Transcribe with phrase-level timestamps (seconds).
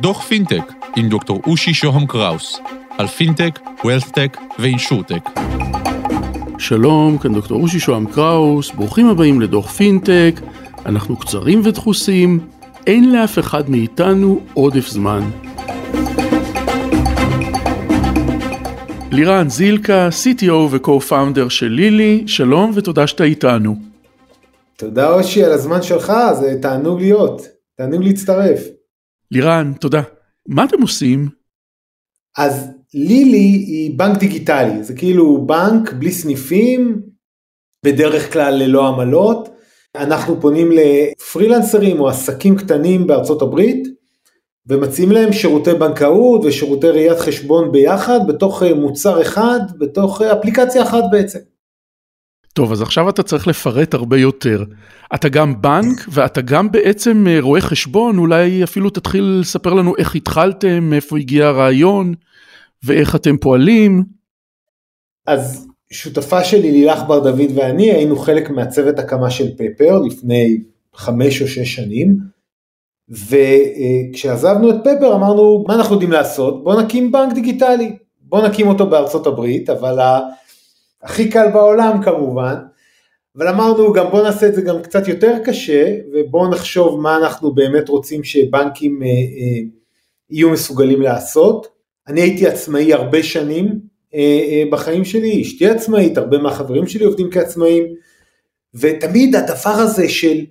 [0.00, 2.60] דוח פינטק עם דוקטור אושי שוהם קראוס
[2.98, 5.30] על פינטק, wealthtech ו insurtech.
[6.58, 10.40] שלום, כאן דוקטור אושי שוהם קראוס, ברוכים הבאים לדוח פינטק,
[10.86, 12.40] אנחנו קצרים ודחוסים,
[12.86, 15.30] אין לאף אחד מאיתנו עודף זמן.
[19.10, 23.89] לירן זילקה, CTO ו-Co-Founder של לילי, שלום ותודה שאתה איתנו.
[24.80, 27.42] תודה אושי על הזמן שלך, זה תענוג להיות,
[27.76, 28.60] תענוג להצטרף.
[29.30, 30.02] לירן, תודה.
[30.48, 31.28] מה אתם עושים?
[32.38, 37.02] אז לילי היא בנק דיגיטלי, זה כאילו בנק בלי סניפים,
[37.84, 39.48] בדרך כלל ללא עמלות.
[39.96, 43.88] אנחנו פונים לפרילנסרים או עסקים קטנים בארצות הברית,
[44.66, 51.49] ומציעים להם שירותי בנקאות ושירותי ראיית חשבון ביחד, בתוך מוצר אחד, בתוך אפליקציה אחת בעצם.
[52.52, 54.64] טוב, אז עכשיו אתה צריך לפרט הרבה יותר.
[55.14, 60.14] אתה גם בנק ואתה גם בעצם אה, רואה חשבון, אולי אפילו תתחיל לספר לנו איך
[60.14, 62.14] התחלתם, מאיפה הגיע הרעיון
[62.82, 64.04] ואיך אתם פועלים.
[65.26, 70.60] אז שותפה שלי לילך בר דוד ואני היינו חלק מהצוות הקמה של פפר לפני
[70.94, 72.16] חמש או שש שנים.
[73.10, 78.86] וכשעזבנו את פפר אמרנו מה אנחנו יודעים לעשות בוא נקים בנק דיגיטלי בוא נקים אותו
[78.86, 79.98] בארצות הברית אבל
[81.02, 82.54] הכי קל בעולם כמובן,
[83.36, 87.54] אבל אמרנו גם בוא נעשה את זה גם קצת יותר קשה ובוא נחשוב מה אנחנו
[87.54, 89.62] באמת רוצים שבנקים אה, אה,
[90.30, 91.68] יהיו מסוגלים לעשות.
[92.08, 93.80] אני הייתי עצמאי הרבה שנים
[94.14, 97.84] אה, אה, בחיים שלי, אשתי עצמאית, הרבה מהחברים שלי עובדים כעצמאים,
[98.74, 100.44] ותמיד הדבר הזה של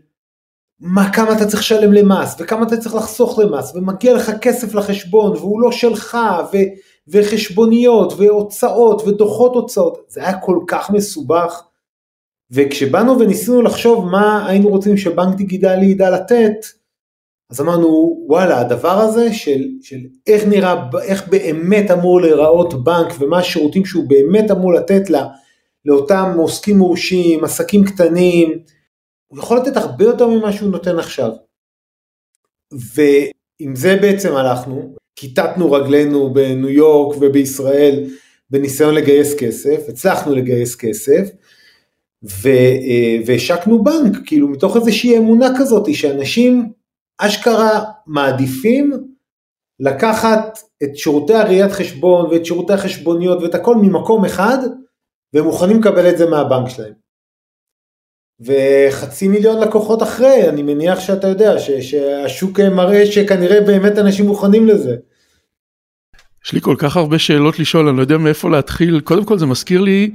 [0.80, 5.32] מה כמה אתה צריך לשלם למס וכמה אתה צריך לחסוך למס ומגיע לך כסף לחשבון
[5.32, 6.18] והוא לא שלך
[6.54, 6.58] ו...
[7.12, 11.64] וחשבוניות והוצאות ודוחות הוצאות, זה היה כל כך מסובך.
[12.52, 16.66] וכשבאנו וניסינו לחשוב מה היינו רוצים שבנק דיגיטלי ידע לתת,
[17.52, 23.40] אז אמרנו וואלה הדבר הזה של, של איך נראה, איך באמת אמור להיראות בנק ומה
[23.40, 25.28] השירותים שהוא באמת אמור לתת לה,
[25.86, 28.60] לאותם עוסקים מורשים, עסקים קטנים,
[29.28, 31.32] הוא יכול לתת הרבה יותר ממה שהוא נותן עכשיו.
[32.72, 38.04] ועם זה בעצם הלכנו, כיתתנו רגלינו בניו יורק ובישראל
[38.50, 41.30] בניסיון לגייס כסף, הצלחנו לגייס כסף,
[42.46, 46.72] אה, והשקנו בנק, כאילו מתוך איזושהי אמונה כזאת שאנשים
[47.18, 48.92] אשכרה מעדיפים
[49.80, 54.58] לקחת את שירותי הראיית חשבון ואת שירותי החשבוניות ואת הכל ממקום אחד
[55.34, 56.94] והם מוכנים לקבל את זה מהבנק שלהם.
[58.40, 64.68] וחצי מיליון לקוחות אחרי, אני מניח שאתה יודע ש, שהשוק מראה שכנראה באמת אנשים מוכנים
[64.68, 64.96] לזה.
[66.46, 69.00] יש לי כל כך הרבה שאלות לשאול, אני לא יודע מאיפה להתחיל.
[69.00, 70.12] קודם כל זה מזכיר לי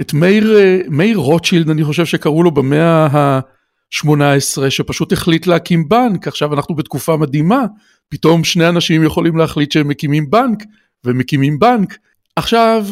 [0.00, 6.28] את מאיר, אה, מאיר רוטשילד, אני חושב שקראו לו במאה ה-18, שפשוט החליט להקים בנק.
[6.28, 7.64] עכשיו אנחנו בתקופה מדהימה,
[8.08, 10.62] פתאום שני אנשים יכולים להחליט שהם מקימים בנק,
[11.04, 11.98] ומקימים בנק.
[12.36, 12.86] עכשיו,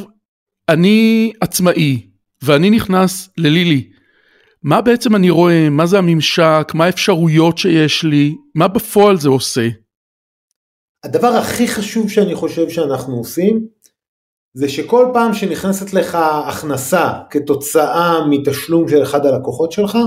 [0.69, 2.07] אני עצמאי,
[2.43, 3.89] ואני נכנס ללילי.
[4.63, 9.69] מה בעצם אני רואה, מה זה הממשק, מה האפשרויות שיש לי, מה בפועל זה עושה?
[11.05, 13.67] הדבר הכי חשוב שאני חושב שאנחנו עושים,
[14.55, 19.99] זה שכל פעם שנכנסת לך הכנסה כתוצאה מתשלום של אחד הלקוחות שלך,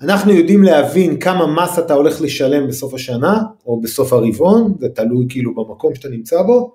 [0.00, 5.26] אנחנו יודעים להבין כמה מס אתה הולך לשלם בסוף השנה, או בסוף הרבעון, זה תלוי
[5.28, 6.74] כאילו במקום שאתה נמצא בו,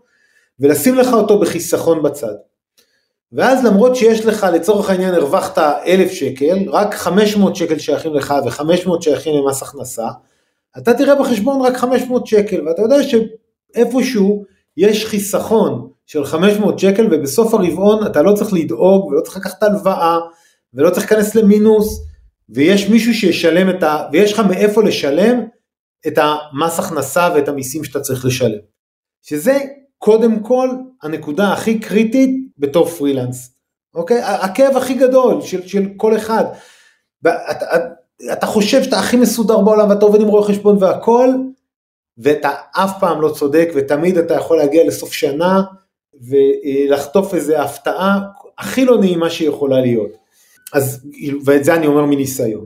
[0.59, 2.33] ולשים לך אותו בחיסכון בצד.
[3.31, 9.01] ואז למרות שיש לך לצורך העניין הרווחת אלף שקל, רק 500 שקל שייכים לך ו-500
[9.01, 10.07] שייכים למס הכנסה,
[10.77, 14.43] אתה תראה בחשבון רק 500 שקל, ואתה יודע שאיפשהו
[14.77, 20.19] יש חיסכון של 500 שקל, ובסוף הרבעון אתה לא צריך לדאוג, ולא צריך לקחת הלוואה,
[20.73, 22.01] ולא צריך להיכנס למינוס,
[22.49, 24.07] ויש מישהו שישלם את ה...
[24.11, 25.43] ויש לך מאיפה לשלם
[26.07, 28.59] את המס הכנסה ואת המיסים שאתה צריך לשלם.
[29.21, 29.59] שזה
[29.97, 30.69] קודם כל
[31.03, 33.55] הנקודה הכי קריטית בתור פרילנס,
[33.95, 34.21] אוקיי?
[34.23, 36.43] הכאב הכי גדול של, של כל אחד.
[37.23, 37.81] ואת, את,
[38.33, 41.29] אתה חושב שאתה הכי מסודר בעולם ואתה עובד עם רואה חשבון והכל,
[42.17, 45.61] ואתה אף פעם לא צודק ותמיד אתה יכול להגיע לסוף שנה
[46.27, 48.19] ולחטוף איזה הפתעה
[48.57, 50.11] הכי לא נעימה שיכולה להיות.
[50.73, 51.05] אז,
[51.45, 52.65] ואת זה אני אומר מניסיון.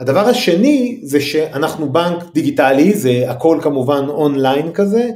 [0.00, 5.10] הדבר השני זה שאנחנו בנק דיגיטלי, זה הכל כמובן אונליין כזה,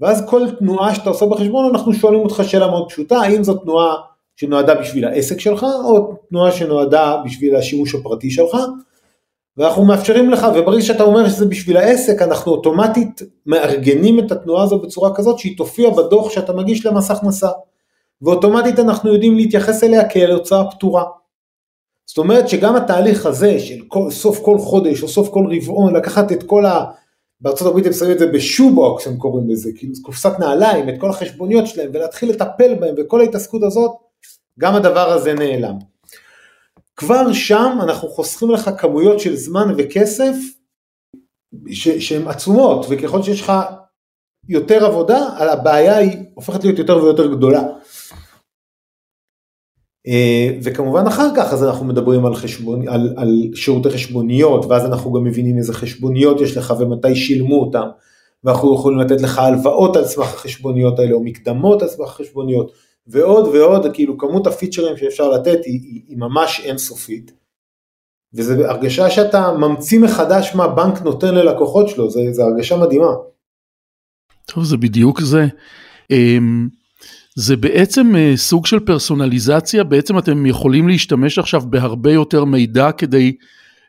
[0.00, 3.94] ואז כל תנועה שאתה עושה בחשבון אנחנו שואלים אותך שאלה מאוד פשוטה, האם זו תנועה
[4.36, 8.56] שנועדה בשביל העסק שלך, או תנועה שנועדה בשביל השימוש הפרטי שלך,
[9.56, 14.78] ואנחנו מאפשרים לך, וברגע שאתה אומר שזה בשביל העסק, אנחנו אוטומטית מארגנים את התנועה הזו
[14.78, 17.48] בצורה כזאת שהיא תופיע בדוח שאתה מגיש למס הכנסה,
[18.22, 21.04] ואוטומטית אנחנו יודעים להתייחס אליה כאל הוצאה פטורה.
[22.06, 26.32] זאת אומרת שגם התהליך הזה של כל, סוף כל חודש או סוף כל רבעון, לקחת
[26.32, 26.84] את כל ה...
[27.40, 31.10] בארצות הברית הם שמים את זה בשו-בוקס הם קוראים לזה, כאילו קופסת נעליים, את כל
[31.10, 33.90] החשבוניות שלהם ולהתחיל לטפל בהם וכל ההתעסקות הזאת,
[34.58, 35.91] גם הדבר הזה נעלם.
[36.96, 40.34] כבר שם אנחנו חוסכים לך כמויות של זמן וכסף
[41.70, 43.52] שהן עצומות, וככל שיש לך
[44.48, 45.18] יותר עבודה,
[45.52, 47.62] הבעיה היא הופכת להיות יותר ויותר גדולה.
[50.06, 55.12] אה, וכמובן אחר כך אז אנחנו מדברים על, חשבון, על, על שירותי חשבוניות ואז אנחנו
[55.12, 57.88] גם מבינים איזה חשבוניות יש לך ומתי שילמו אותם
[58.44, 62.72] ואנחנו יכולים לתת לך הלוואות על סמך החשבוניות האלה או מקדמות על סמך החשבוניות
[63.06, 67.32] ועוד ועוד כאילו כמות הפיצ'רים שאפשר לתת היא, היא, היא ממש אינסופית
[68.34, 73.12] וזו הרגשה שאתה ממציא מחדש מה בנק נותן ללקוחות שלו זו הרגשה מדהימה.
[74.46, 75.46] טוב זה בדיוק זה.
[76.10, 76.68] אמ,
[77.36, 83.36] זה בעצם אה, סוג של פרסונליזציה, בעצם אתם יכולים להשתמש עכשיו בהרבה יותר מידע כדי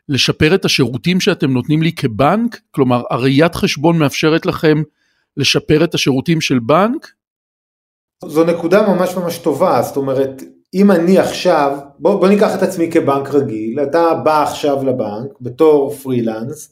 [0.08, 2.60] לשפר את השירותים שאתם נותנים לי כבנק?
[2.70, 4.82] כלומר, הראיית חשבון מאפשרת לכם
[5.36, 7.12] לשפר את השירותים של בנק?
[8.24, 10.42] זו נקודה ממש ממש טובה, זאת אומרת,
[10.74, 15.94] אם אני עכשיו, בוא, בוא ניקח את עצמי כבנק רגיל, אתה בא עכשיו לבנק בתור
[15.94, 16.70] פרילנס,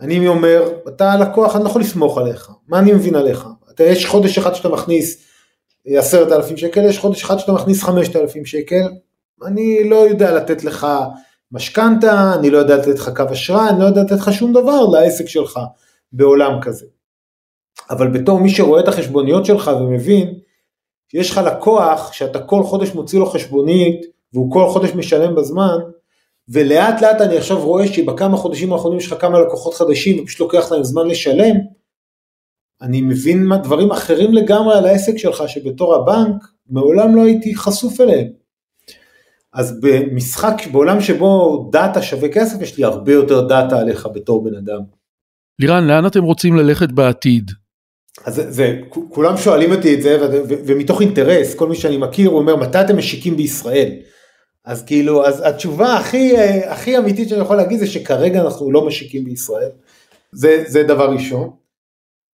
[0.00, 3.46] אני אומר, אתה לקוח, אני לא יכול לסמוך עליך, מה אני מבין עליך?
[3.70, 5.26] אתה, יש חודש אחד שאתה מכניס
[5.86, 8.88] עשרת אלפים שקל, יש חודש אחד שאתה מכניס חמשת אלפים שקל,
[9.44, 10.86] אני לא יודע לתת לך
[11.52, 14.86] משכנתה, אני לא יודע לתת לך קו אשראי, אני לא יודע לתת לך שום דבר
[14.86, 15.60] לעסק שלך
[16.12, 16.86] בעולם כזה.
[17.90, 20.34] אבל בתור מי שרואה את החשבוניות שלך ומבין
[21.10, 25.78] שיש לך לקוח שאתה כל חודש מוציא לו חשבונית והוא כל חודש משלם בזמן,
[26.48, 30.72] ולאט לאט אני עכשיו רואה שבכמה חודשים האחרונים יש לך כמה לקוחות חדשים ופשוט לוקח
[30.72, 31.56] להם זמן לשלם,
[32.82, 38.00] אני מבין מה דברים אחרים לגמרי על העסק שלך שבתור הבנק מעולם לא הייתי חשוף
[38.00, 38.26] אליהם.
[39.52, 44.54] אז במשחק, בעולם שבו דאטה שווה כסף, יש לי הרבה יותר דאטה עליך בתור בן
[44.54, 44.80] אדם.
[45.58, 47.50] לירן, לאן אתם רוצים ללכת בעתיד?
[48.24, 51.96] אז זה, זה כולם שואלים אותי את זה, ו, ו, ומתוך אינטרס, כל מי שאני
[51.96, 53.92] מכיר, הוא אומר, מתי אתם משיקים בישראל?
[54.64, 59.24] אז כאילו, אז התשובה הכי, הכי אמיתית שאני יכול להגיד זה שכרגע אנחנו לא משיקים
[59.24, 59.70] בישראל.
[60.32, 61.50] זה, זה דבר ראשון.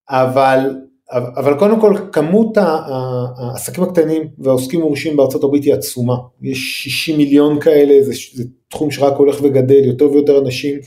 [0.09, 0.77] אבל,
[1.11, 7.61] אבל קודם כל כמות העסקים הקטנים והעוסקים מורשים בארצות הברית היא עצומה, יש 60 מיליון
[7.61, 10.79] כאלה, זה, זה תחום שרק הולך וגדל, יותר ויותר אנשים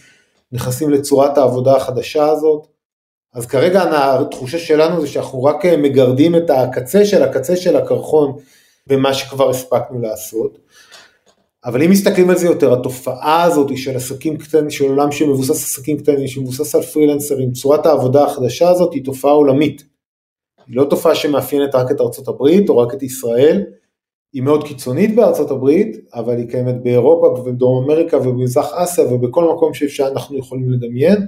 [0.52, 2.68] נכנסים לצורת העבודה החדשה הזאת,
[3.34, 3.84] אז כרגע
[4.20, 8.36] התחושה שלנו זה שאנחנו רק מגרדים את הקצה של הקצה של הקרחון
[8.88, 10.58] במה שכבר הספקנו לעשות.
[11.66, 15.98] אבל אם מסתכלים על זה יותר, התופעה הזאת של עסקים קטנים, של עולם שמבוסס עסקים
[15.98, 19.84] קטנים, שמבוסס על פרילנסרים, צורת העבודה החדשה הזאת היא תופעה עולמית.
[20.68, 23.64] היא לא תופעה שמאפיינת רק את ארצות הברית או רק את ישראל,
[24.34, 29.74] היא מאוד קיצונית בארצות הברית, אבל היא קיימת באירופה ובדרום אמריקה ובמזרח אסיה ובכל מקום
[29.74, 31.26] שאפשר אנחנו יכולים לדמיין.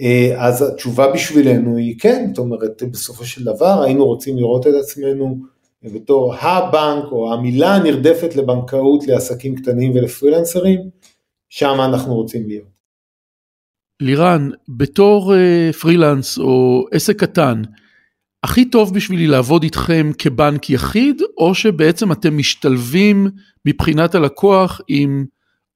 [0.00, 4.74] אה, אז התשובה בשבילנו היא כן, זאת אומרת בסופו של דבר היינו רוצים לראות את
[4.80, 5.38] עצמנו
[5.82, 10.80] בתור הבנק או המילה הנרדפת לבנקאות לעסקים קטנים ולפרילנסרים,
[11.48, 12.80] שם אנחנו רוצים להיות.
[14.02, 17.62] לירן, בתור uh, פרילנס או עסק קטן,
[18.42, 23.26] הכי טוב בשבילי לעבוד איתכם כבנק יחיד, או שבעצם אתם משתלבים
[23.66, 25.24] מבחינת הלקוח עם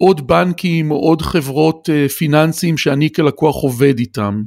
[0.02, 4.42] עוד בנקים או עוד חברות uh, פיננסיים שאני כלקוח עובד איתם?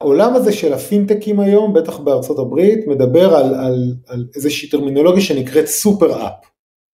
[0.00, 5.66] העולם הזה של הפינטקים היום, בטח בארצות הברית, מדבר על, על, על איזושהי טרמינולוגיה שנקראת
[5.66, 6.50] סופר אפ,